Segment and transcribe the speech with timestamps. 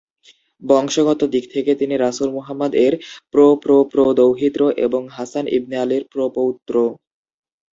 [0.61, 2.93] বংশগত দিক থেকে তিনি রাসুল মুহাম্মাদ এর
[3.31, 6.75] প্র-প্র-প্র-দৌহিত্র এবং হাসান ইবনে আলীর প্র-পৌত্র।